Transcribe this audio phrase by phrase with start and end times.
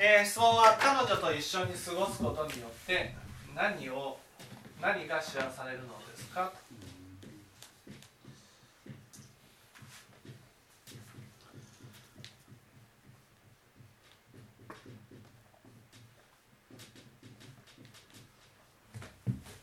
[0.00, 3.12] えー、質問は彼女と一緒に過ごすことによって
[3.52, 4.16] 何を
[4.80, 6.52] 何が知らされるのですか？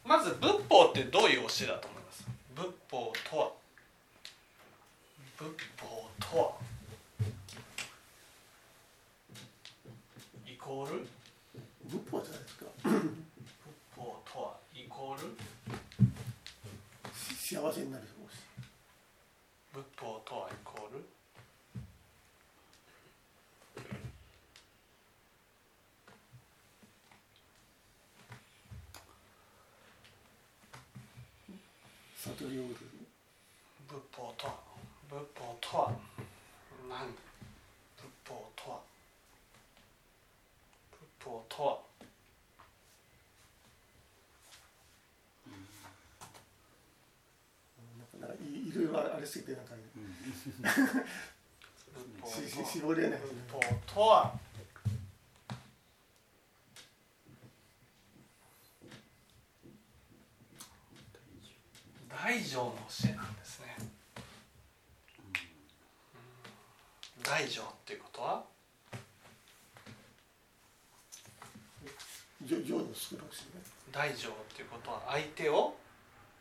[0.04, 2.27] まず仏法ってどういう教えだと思います？
[2.54, 3.52] 仏法とは？
[5.38, 5.47] 仏
[5.81, 6.52] 法とは
[10.48, 11.05] イコール？
[11.88, 12.66] 仏法じゃないですか。
[12.82, 12.90] 仏
[13.96, 15.38] 法とはイコール？
[17.14, 18.10] 幸せになるし
[19.72, 21.05] 仏法とはイコール
[32.18, 32.76] 悟りを得る
[33.88, 34.55] 仏法とは
[35.08, 35.91] 仏法とは
[36.90, 37.13] 何
[37.96, 38.80] 仏法とは
[40.91, 41.79] 仏法とは
[48.20, 49.81] なんかいいろいろありすぎてなんか、ね、
[52.21, 53.20] 仏し法し絞れない仏
[53.51, 53.59] 法
[53.93, 54.34] とは
[62.09, 63.35] 大乗の教えなん。
[63.35, 63.82] ですねう
[67.19, 67.23] ん。
[67.23, 68.44] 大乗っていうことは
[72.45, 75.75] 上上の作るしね大乗っていうことは相手を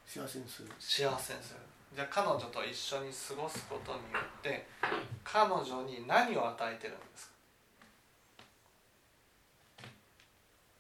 [0.07, 1.61] 幸せにする幸せにする
[1.95, 4.67] じゃあ彼女と一緒に過ごすことによって
[5.23, 7.35] 彼女に何を与えてるんですか？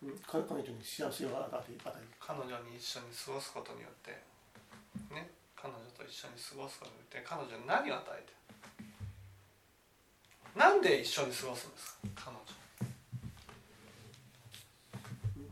[0.03, 1.79] うん彼彼女に幸せを与え
[2.19, 4.11] 彼女に一緒に過ごすことによって
[5.15, 5.31] ね？
[5.55, 8.35] 彼女と一緒に過ごすことによって彼女に何を与えて
[10.59, 10.59] る？
[10.59, 12.27] なんで一緒に過ごすんですか？
[12.27, 12.42] 彼女。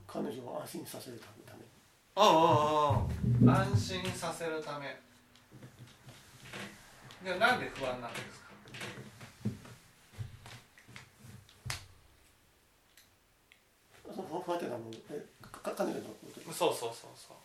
[0.07, 1.39] 彼女を安心させるため。
[1.39, 1.63] に
[2.17, 3.47] うんうんう。
[3.47, 4.99] ん安心させるため
[7.25, 8.47] でなんで不安なんですか？
[14.45, 16.53] 不安定なものえかか彼女のこと？
[16.53, 17.37] そうそうそうそう。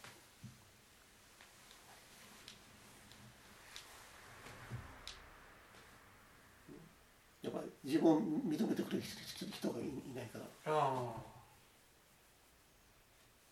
[7.45, 10.73] やっぱり自分を認めてくれる人人がいいないから。
[10.73, 10.75] う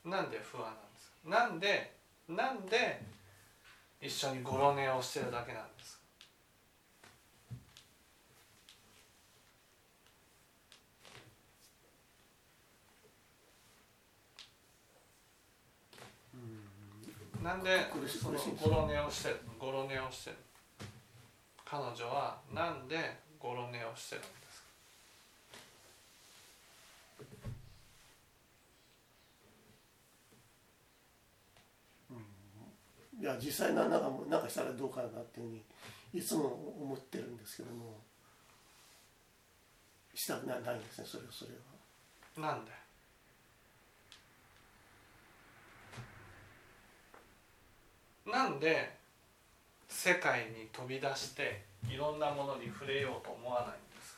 [0.07, 1.29] んなんで不安なんですか？
[1.29, 1.95] なんで
[2.27, 3.01] なんで
[4.01, 6.04] 一緒にゴロ寝をしてるだけなんですか？
[17.45, 20.37] なんでそのゴロ寝をしてるゴロ寝をしてる。
[21.63, 22.97] 彼女はなんで
[23.39, 24.63] ゴロ寝をしてるんです
[32.09, 32.15] か？
[33.21, 35.61] いや実際ななんかなんかしたらどうかなっていうふうに
[36.15, 36.45] いつも
[36.81, 38.01] 思ってるんですけども。
[40.15, 41.51] したくないんですねそれそれ
[42.37, 42.47] は。
[42.53, 42.71] なんで？
[48.25, 48.91] なんで
[49.87, 54.17] 世界に飛び出していろんなものに触れようと思わないんです？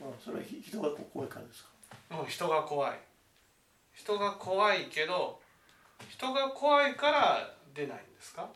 [0.00, 1.68] まあそれはひ人が怖いからですか？
[2.08, 2.98] かもう人が怖い。
[3.94, 5.38] 人が怖いけど
[6.08, 8.48] 人が怖いから出ないんですか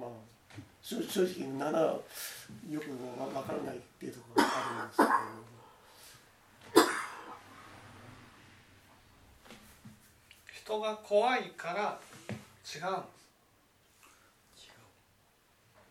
[0.00, 0.10] まあ
[0.82, 2.00] 正正直ならよ
[2.80, 4.96] くわわからないっていうところがあるんです
[6.74, 6.82] けど。
[10.52, 11.98] 人が怖いから
[12.30, 13.22] 違うんです。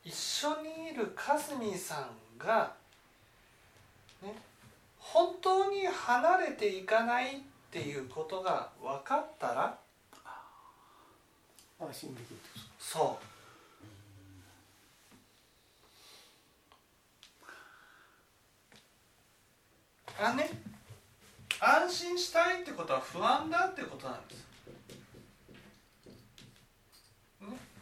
[0.04, 2.74] 一緒にいるかずみさんが
[4.24, 4.34] ね
[4.98, 9.78] 本当に離れていかないっていうことが分かったら
[11.80, 13.00] 安心できるってことですか？
[13.00, 13.31] そう
[20.22, 20.48] がね
[21.60, 24.48] 安心したいってことは不安だってことなんです、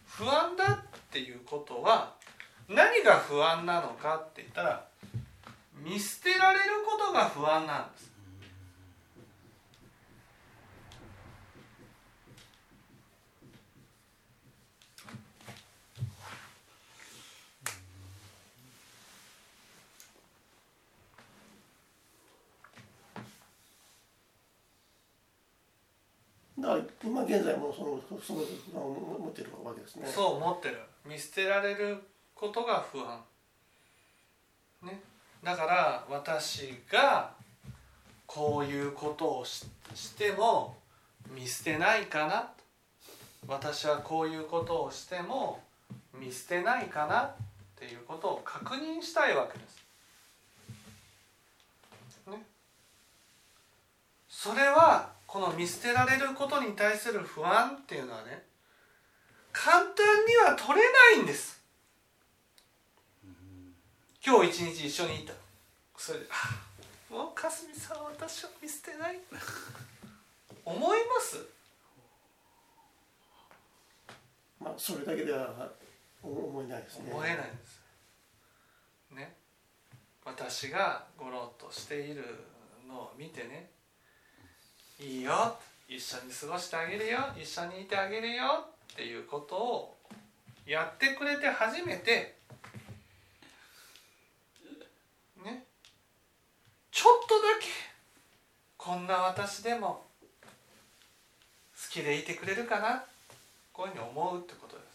[0.06, 2.16] 不安だっていうことは
[2.68, 4.86] 何が不安なのかって言ったら
[5.84, 8.09] 見捨てられることが不安なんです。
[27.04, 30.08] 今現在もそのその不安を持ってるわけですね。
[30.08, 30.80] そう思ってる。
[31.06, 31.98] 見捨てられる
[32.36, 33.22] ことが不安。
[34.84, 35.02] ね。
[35.44, 37.32] だから私が
[38.26, 40.76] こういうことをししても
[41.34, 42.52] 見捨てないかな。
[43.48, 45.62] 私はこういうことをしても
[46.14, 47.34] 見捨てないかな。
[47.80, 49.80] っていうことを確認したいわけです。
[52.30, 52.46] ね、
[54.28, 58.42] それはこの見捨てられることに対する不安っていうのはね
[59.54, 61.62] 簡単には取れないんです。
[64.26, 65.34] 今日一日一緒にいた。
[65.96, 69.20] それで「あもうかすみさんは私を見捨てない」
[70.66, 71.46] 思います？
[74.60, 75.70] まあそれだけでは
[76.24, 77.12] 思えないですね。
[77.12, 77.82] 思えないんです。
[79.12, 79.36] ね。
[80.26, 82.24] 私がごろっとしている
[82.88, 83.70] のを見てね
[85.00, 85.58] 「いいよ。
[85.88, 87.20] 一緒に過ごしてあげるよ。
[87.42, 89.98] 一緒にいてあげるよ」っていうことを
[90.66, 92.38] やってくれて初めて
[95.38, 95.66] ね。
[96.92, 97.68] ちょっとだけ
[98.78, 100.06] こんな私でも
[101.82, 103.06] 好きでいてくれるかな。
[103.72, 104.90] こういうふうに思うってことです。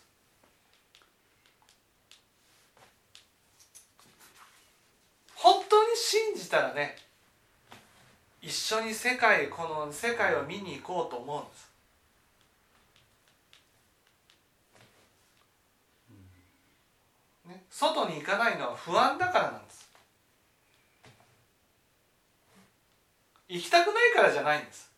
[5.35, 7.04] 本当に信じたらね
[8.47, 11.71] 一緒に世界この世界を見に行こうと思うんです。
[17.47, 19.89] ね、外に行かないのは不安だからなんです。
[23.49, 24.91] 行きたくないからじゃないんです。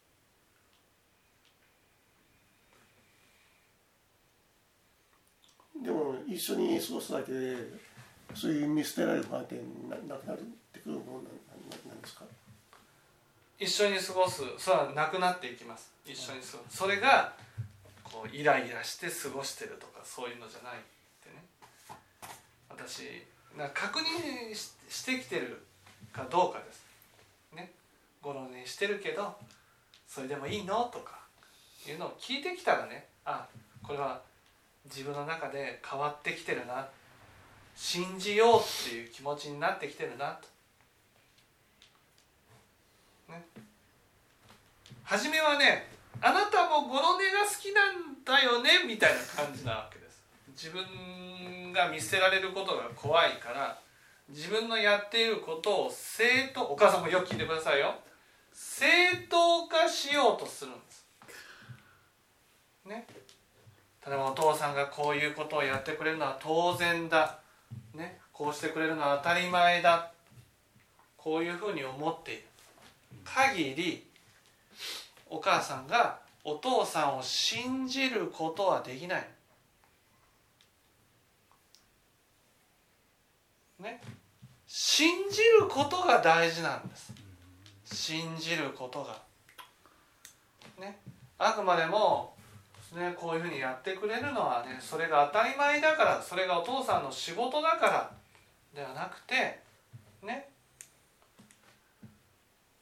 [5.84, 7.56] でも一緒に過ごすだけで
[8.34, 9.54] そういう見捨てられる不安定
[9.88, 12.24] ななくなるってくるものなんですか？
[13.58, 14.42] 一緒に過ごす。
[14.58, 15.90] それはなくなっていきます。
[16.04, 16.76] 一緒に過ごす。
[16.76, 17.32] それが
[18.04, 20.78] こうイライラして過ごしてるとかそういうのじゃないっ
[21.24, 21.44] てね。
[22.68, 23.24] 私
[23.56, 25.62] な確認ししてきてる
[26.12, 26.84] かどうかです。
[27.54, 27.72] ね。
[28.22, 29.36] ゴロ寝してるけど
[30.06, 31.18] それでもいいのとか
[31.88, 33.46] いうのを聞いてきたらねあ
[33.82, 34.20] これは
[34.84, 36.88] 自分の中で変わってきてるな。
[37.76, 40.48] 信じようっていう気持ちになってきてるなと
[43.28, 43.44] ね。
[45.04, 45.88] 初めはね
[46.20, 50.24] あなたもゴロネが好きなんだよねみたいな感じなわけです。
[50.50, 53.78] 自分が見捨てられることが怖いから
[54.28, 57.94] 自分のやっていることを正当お母さんもよく聞いてくださいよ。
[58.52, 58.86] 正
[59.28, 61.06] 当化しようとするんです。
[62.86, 63.06] ね。
[64.06, 67.40] 例えばお父さんがこういうことをやってくれるのは当然だ、
[67.94, 70.10] ね、こうしてくれるのは当たり前だ。
[71.16, 72.44] こういうふうに思っている。
[73.34, 74.06] 限り
[75.28, 79.28] お母さんがお父さんを信じることはできない。
[83.80, 84.00] ね、
[84.66, 87.12] 信じることが大事なんです。
[87.84, 89.20] 信じることが。
[90.78, 90.98] ね、
[91.38, 92.34] あくまでも、
[92.94, 98.10] ね、こういうふうにやってくれるのはねそれが当たり前だからそれがお父さんの仕事だから
[98.74, 99.60] ではなくて
[100.22, 100.48] ね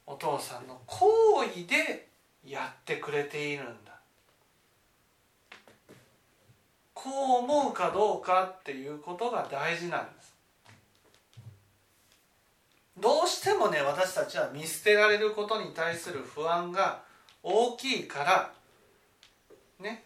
[0.07, 2.07] お父さんの行為で
[2.45, 3.93] やってくれているんだ。
[6.93, 10.33] こう思うかどうかっていうことが大事なんです。
[12.97, 17.01] どうしてもね私たちは見捨てられることに対する不安が
[17.43, 18.53] 大きいから
[19.79, 20.03] ね。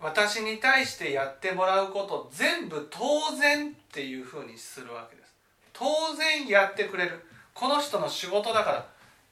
[0.00, 5.34] 私に対してやってもらうこと全部当然っていうふうにするわけです。
[5.72, 7.24] 当然やってくれる。
[7.54, 8.86] この人の仕事だか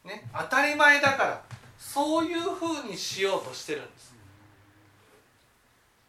[0.04, 1.42] ら、ね、当たり前だから
[1.78, 4.14] そういうふうにしようとしてるんです。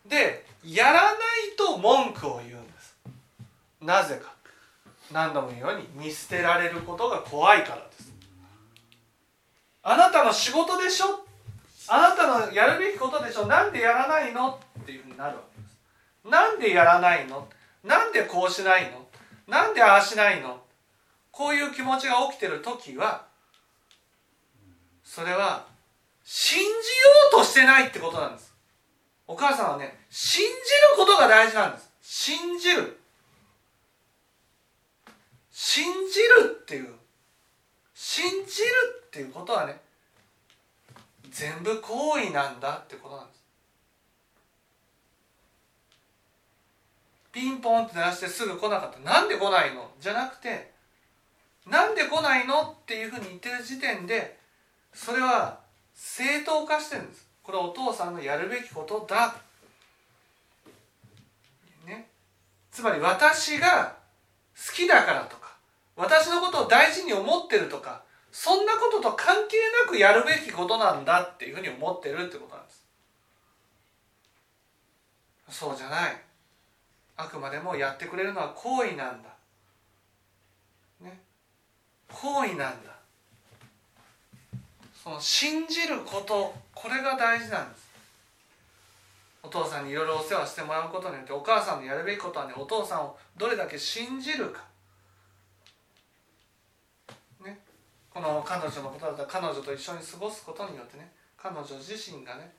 [0.08, 1.14] でやらない
[1.58, 2.96] と文句を言うんです。
[3.82, 4.32] なぜか。
[5.12, 8.14] 何度も言うように見捨てられることが怖いからです。
[9.84, 11.26] あなたの仕事でしょ？
[11.90, 13.48] あなたのやるべきことでしょ？
[13.48, 14.60] なんでやらないの？
[14.82, 15.78] っていうふうになるわけです。
[16.32, 17.48] なんでやらないの？
[17.84, 19.06] なんでこうしないの？
[19.48, 20.63] なんでああしないの？
[21.34, 23.26] こういう気持ちが起きてる時は
[25.04, 25.66] それは
[26.24, 26.72] 信じよ
[27.30, 28.54] うとしてないってことなんです。
[29.28, 30.56] お母さんはね信じる
[30.96, 31.92] ことが大事なんです。
[32.02, 33.00] 信じる。
[35.52, 36.94] 信じるっていう。
[37.96, 38.70] 信じる
[39.08, 39.82] っていうことはね
[41.32, 43.44] 全部行為なんだってことなんです。
[47.32, 49.00] ピンポンって鳴らしてすぐ来なかった。
[49.00, 49.90] なんで来ないの？
[50.00, 50.73] じゃなくて
[51.68, 52.62] なんで来ないの？
[52.62, 54.38] っていうふうに言ってる時点で
[54.94, 55.60] それは
[55.96, 57.28] 正当化してるんです。
[57.42, 59.36] これはお父さんのやるべきことだ、
[61.86, 62.08] ね、
[62.72, 63.96] つまり私が
[64.56, 65.56] 好きだからとか
[65.96, 72.84] 私のことを大事に思ってるとかそんなことと関係なくやるべきことなんだっていうふうに思ってるってことなんです。
[75.50, 76.18] そうじゃない。
[77.16, 79.30] あくまでもやってくれるのは行為なんだ。
[81.02, 81.20] ね。
[82.14, 82.94] 行為なんだ。
[85.04, 87.84] その信じることこれが大事なんです。
[89.44, 94.64] お父さんにいろいろお世話してもらうことによってお母さんのやるべきことはねお父さんをどれだけ信じるか。
[97.44, 97.60] ね。
[98.10, 102.54] この彼女のことだったら彼女と一緒に過ごすことによってね彼女自身がね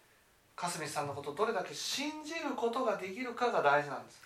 [0.54, 4.20] かすみさんのことをどれだけ信じることができるかが大事なんです。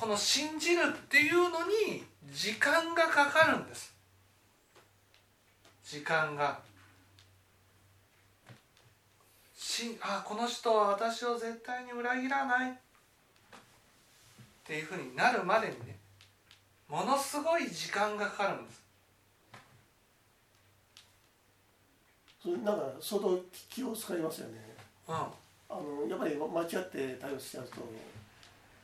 [0.00, 2.02] この信じるっていうのに
[2.32, 3.94] 時間がかかるんです。
[5.84, 6.58] 時間が。
[9.54, 12.70] しあこの人は私を絶対に裏切らない。
[12.70, 12.74] っ
[14.64, 15.98] ていうふうになるまでにね
[16.88, 18.82] ものすごい時間がかかるんです。
[22.42, 23.38] それなんか相当
[23.68, 24.54] 気を使いますよね。
[25.08, 25.14] うん。
[25.14, 25.24] あ
[25.68, 27.76] のやっぱり間違って対応しちゃうと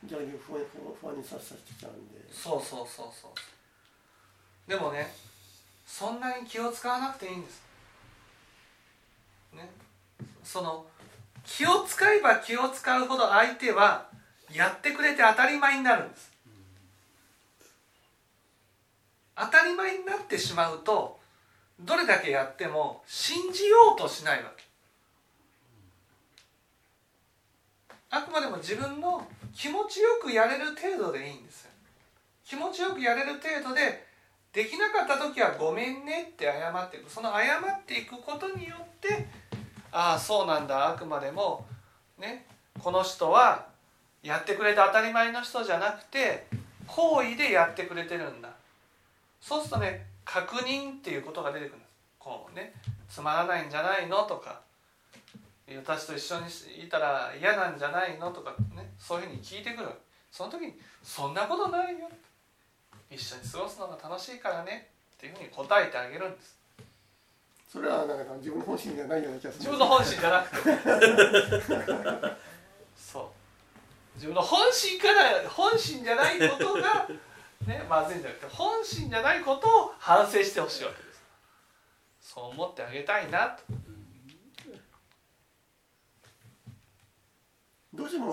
[0.07, 0.63] 逆に不安
[1.01, 2.19] 不安にさせちゃうんで。
[2.31, 3.31] そうそうそうそう。
[4.69, 5.13] でもね
[5.85, 7.61] そんなに気を使わなくていいんです。
[9.53, 9.69] ね。
[10.43, 10.85] その
[11.45, 14.09] 気を使えば気を使うほど相手は
[14.51, 16.31] やってくれて当たり前になるんです。
[19.35, 21.19] 当たり前になってしまうと
[21.79, 24.63] どれだけやっても信じようとしないわけ。
[28.09, 31.67] あくまでも自分の気持ちよくやれる程度でいいんです
[32.45, 34.05] 気持ちよくやれる程度で
[34.53, 37.09] できなかった時は「ごめんね」って謝っていく。
[37.09, 39.27] その謝っていくことによって
[39.91, 40.89] ああそうなんだ。
[40.89, 41.65] あくまでも
[42.19, 42.45] ね
[42.79, 43.65] この人は
[44.21, 46.45] やってくれて当たり前の人じゃなくて
[46.85, 48.49] 好意でやってくれてるんだ。
[49.41, 51.89] そうするとね確認っていうことが出てくるんです。
[52.19, 52.73] こうね
[53.09, 54.66] つまらないんじゃないのとか。
[55.75, 59.89] 私と一緒にいたら嫌なんじゃないのとかねそういうふうに聞いてくる。
[60.31, 62.09] その時に「そんなことないよ」
[63.09, 64.89] 一緒に過ごすのが楽しいからね。
[65.17, 66.55] っていうふうに答えてあげるんです。
[67.71, 69.65] それはなんか自分の本心じゃないような気がする。
[69.65, 72.37] 自分の本心じゃなくて。
[72.95, 73.27] そう。
[74.15, 77.07] 自分の本心から本心じゃないことが
[77.65, 81.21] ねまずいんじゃなくて本心じゃないことを反省してほしいわけです。
[82.21, 83.63] そう思ってあげたいなと
[87.97, 88.31] どうしても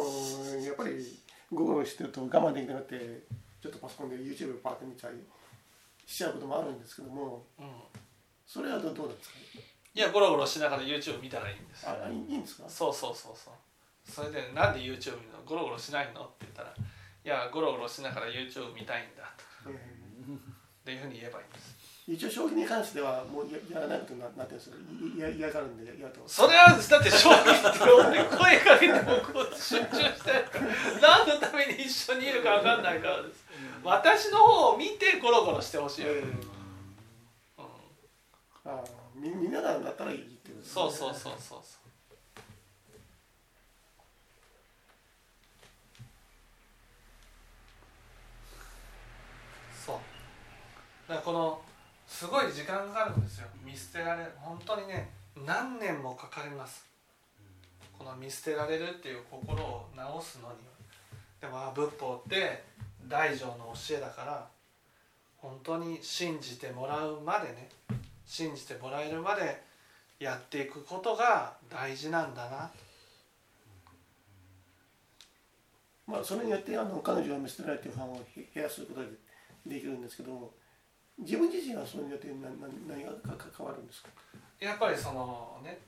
[0.62, 1.18] やっぱり
[1.52, 3.24] 午後してると我慢できなくて
[3.62, 5.16] ちょっとパソコンで YouTube パーって見たり
[6.06, 7.66] しちゃうこともあるんですけどもうん。
[8.46, 9.36] それはどうなんですか？
[9.94, 12.68] いやゴロゴロしながら YouTube 見たらいいんですあいいんですか？
[12.68, 13.54] そうそうそうそう。
[14.04, 15.42] それで「なんで YouTube 見るの？
[15.46, 16.76] ゴロゴロしないの?」って言ったら「い
[17.24, 19.32] やゴロゴロしながら YouTube 見たいんだ」
[19.64, 19.70] と。
[19.70, 21.72] えっていうふうに言えばいいんです。
[21.72, 21.73] ー
[22.06, 24.76] 一応将棋に関してはもうややらないことにななってるんですよ。
[25.16, 26.20] いや嫌がるんで嫌と。
[26.26, 30.44] それはだって将棋って俺声かけてもこう集中して
[31.00, 33.44] 何のために一緒にいるか分かんないからです。
[33.82, 36.28] 私の方を見てゴロゴロしてほしい、えうん。
[36.28, 37.64] ー
[38.66, 41.58] あーみみんながなったらいいっていう、そうそうそうそうそう。
[49.86, 49.96] そう。
[51.08, 51.63] だからこの
[52.14, 53.48] すごい時間かかるんですよ。
[53.64, 55.10] 見捨てられ本当にね
[55.44, 56.86] 何年もかかります。
[57.98, 60.58] この見捨てられるっていう心を直すのに。
[61.40, 62.62] でも仏法って
[63.08, 64.46] 大乗の教えだから
[65.38, 67.68] 本当に信じてもらうまでね
[68.24, 69.60] 信じてもらえるまで
[70.20, 72.70] やっていくことが大事なんだな。
[76.06, 79.06] まあそれによってあの彼女が見捨てられてるファンをへ減らすことが
[79.66, 80.52] できるんですけども
[81.18, 84.08] 自分自身はそれによって何何何がかか変わるんですか？
[84.60, 85.78] やっぱりそのね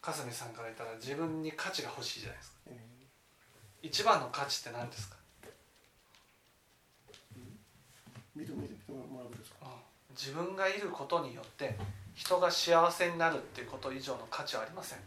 [0.00, 2.56] かすみさんから言ったら自分に価値が欲しいじゃないですか。
[2.68, 2.78] え
[3.82, 9.66] 一番の価値って何ですか、ー認めてもらうんですか？
[9.66, 10.16] うん。
[10.16, 11.76] 自分がいることによって
[12.14, 14.98] 人が幸せになるっていうこと以上の価値はありません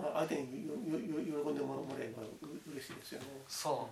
[0.00, 2.26] まあ相手によよよ喜んでもらえばう
[2.72, 3.26] 嬉しいですよね。
[3.48, 3.88] そ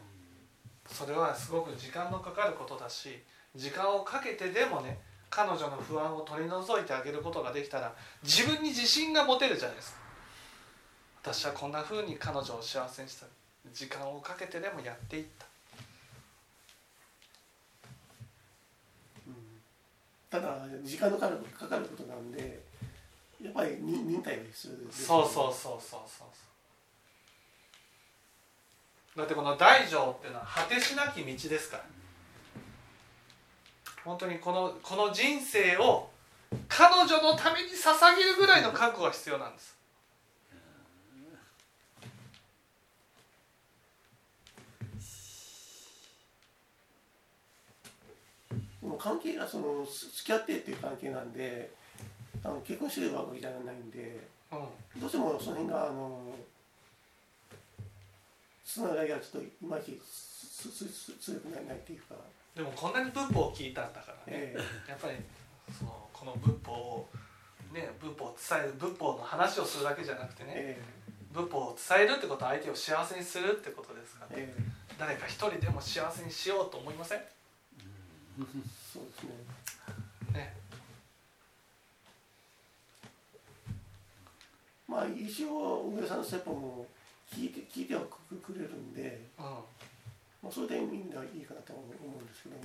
[0.91, 0.95] う。
[0.95, 3.23] それはすごく時間のかかることだし
[3.55, 4.99] 時間をかけてでもね
[5.29, 9.99] 彼女の不安を取り除いてあげることができたら自分に自信が持てるじゃないですか。
[11.23, 13.27] 私はこんな風に彼女を幸せにした。
[13.73, 15.47] 時間をかけてでもやっていった。
[20.31, 22.61] ただ時間のかかるかかることなんで
[23.43, 26.29] やっぱり忍忍耐が必要ですそうそうそうそうそう。
[29.19, 31.85] だってこの大乗っていうのは果てしなき道ですから。
[34.05, 36.09] 本当にこのこの人生を
[36.69, 39.77] 彼女のために捧げるぐらいの覚悟が必要なんです。
[48.99, 51.71] 関係がその付き合ってっていう関係なんで
[52.49, 55.01] あの結婚してるわけじゃないんでうん。
[55.01, 56.35] どうしてもその辺があの
[58.65, 59.99] つながりがちょっといまいち
[61.21, 62.15] 強くないないっていうか、
[62.55, 64.55] でもこんなに仏法を聞いたんだからね。
[64.55, 64.57] え
[64.89, 65.15] やっぱり
[65.73, 67.09] そのこの仏法を
[67.73, 70.53] ね仏法を伝える仏法の話をするだけじゃなくてえね。
[70.57, 70.83] え
[71.33, 74.63] 仏法を伝えるってことは相手を幸せにするってことですからええ。
[74.99, 77.19] 誰か一人でも幸せにしようと思いません
[78.93, 79.31] そうですね
[80.33, 80.57] ね
[84.99, 86.85] まあ一応上さんの説法も
[87.33, 89.47] 聞いて聞いてはくくれるんで、うん。
[89.47, 89.53] うん
[90.43, 92.63] まあ、それでいいんだいいかなと思うんですけども。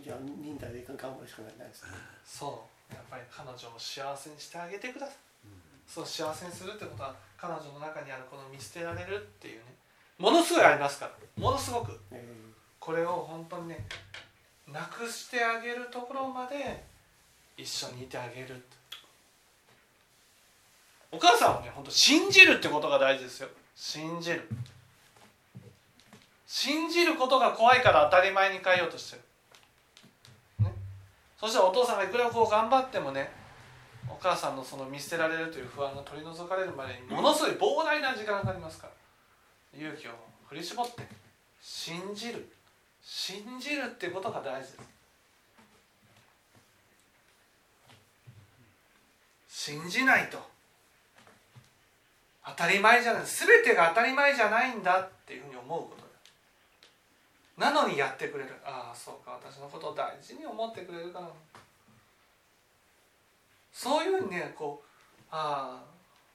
[0.00, 1.88] じゃあ忍耐で頑張るしかないですね。
[2.24, 2.94] そう。
[2.94, 5.16] やっぱり彼女を幸せにしてあげてください。
[5.86, 9.83] そう幸せにするってことは彼女の中にあるこの見捨てられるっていうね
[10.18, 11.12] ものすごいありますから。
[11.42, 11.98] ものすごく。
[12.10, 12.24] え
[12.78, 13.86] これを本当にね
[14.68, 16.84] なくしてあげるところまで
[17.56, 18.62] 一緒にいてあげる
[21.10, 23.48] お母さんをね本当信じるってことが大事ですよ。
[23.74, 24.48] 信じる。
[26.46, 29.16] 信じることが怖いから当たり前に変えようとして
[30.60, 30.72] る、ね、
[31.36, 33.28] そしたらお父さんがいくらこう頑張ってもね
[34.08, 38.92] お母さんのその見捨てられるという不安が取り除かれるまでにものすごい膨大な時間がかかりますから
[39.78, 40.12] 勇気を
[40.48, 41.02] 振り絞って
[41.60, 42.48] 信じる。
[43.02, 44.78] 信じるってことが大事です。
[49.48, 50.38] 信じないと。
[52.46, 53.22] 当たり前じゃない。
[53.24, 56.04] 全てが当たり前じゃないんだっていうふうに思うこと
[57.56, 58.50] なのにやってくれる。
[58.64, 59.38] ああそうか。
[59.42, 61.28] 私のことを大事に思ってくれるから
[63.72, 64.88] そういうふうにねこう
[65.30, 65.80] あ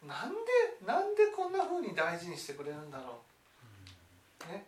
[0.03, 0.37] あなんで
[0.85, 3.28] なんでこんなふうに大事にしてくれるんだろう。
[4.47, 4.65] ね。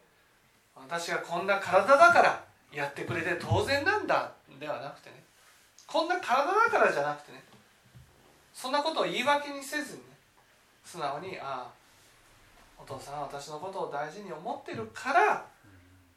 [0.75, 5.23] 私がこんな体だからやってくれて当然なんだではなくてね。
[5.87, 7.43] こんな体だからじゃなくてね。
[8.53, 10.03] そんなことを言い訳にせずにね。
[10.83, 11.71] 素直にああ
[12.77, 15.45] お父さんは私のことを大事に思ってるから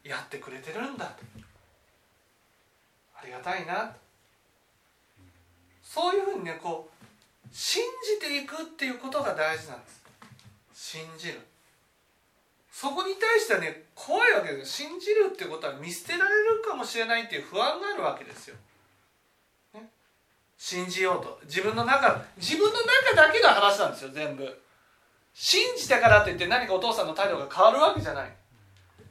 [0.02, 1.06] やってくれてるんだ。
[1.06, 1.22] と
[3.16, 3.86] ありがたいな。
[3.86, 3.94] と
[5.82, 7.82] そういうふうにねこう信
[8.20, 10.04] じていくっていうことが大事なんです。
[10.74, 11.40] 信じる。
[12.74, 14.88] そこに対してはね怖いわけですよ。
[14.88, 18.56] 信じるってことは見捨てられるかもしれないっていう不安があるわけですよ、
[19.74, 19.88] ね、
[20.58, 21.38] 信じようと。
[21.44, 24.60] 自分の中自分の中だけの話なんですよ全部。
[25.32, 28.32] 信じたからといって何かお父さんの態度が変わるわけじゃない。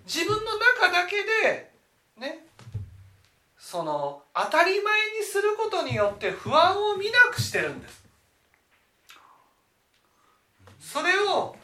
[0.05, 1.71] 自分の中だけで
[2.17, 2.45] ね。
[3.57, 8.03] その当たり前にすることによって不安を見なくしてるんです。
[10.81, 11.55] それを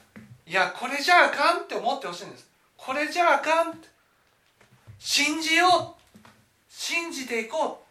[0.49, 2.49] いやこれじゃあかんって思ってほしいんです。
[2.75, 3.87] これじゃあかんって。
[4.97, 6.19] 信じよう。
[6.67, 7.85] 信じていこ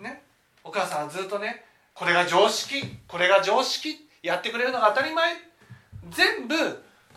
[0.00, 0.02] う。
[0.02, 0.24] ね。
[0.64, 1.64] お母さんはずっとね
[1.94, 2.82] これが常識。
[3.06, 4.08] これが常識。
[4.20, 5.34] やってくれるのが当たり前。
[6.10, 6.56] 全部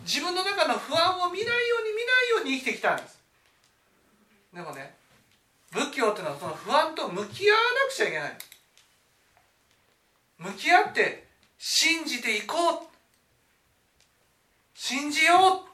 [0.02, 3.20] 自分の中の不安を見ないように見ないように生きてきたんです。
[4.54, 4.94] でもね
[5.72, 8.38] 仏教っていうのはその不安と向き合わなくちゃいけない。
[10.38, 11.26] 向き合って
[11.58, 12.89] 信じていこう。
[14.82, 15.66] 信じよ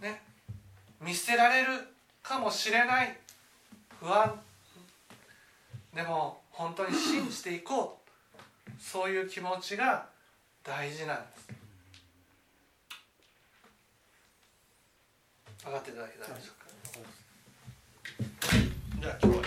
[0.00, 0.02] う。
[0.02, 0.22] ね。
[1.00, 1.68] 見捨てられる
[2.20, 3.16] かもしれない。
[4.00, 4.40] 不安。
[5.94, 8.00] でも本当に信じていこ
[8.36, 8.40] う。
[8.82, 10.08] そういう気持ちが
[10.64, 11.48] 大事なんです。
[15.64, 16.66] 分かっていただけたでしょうか
[19.00, 19.44] じゃあ今日は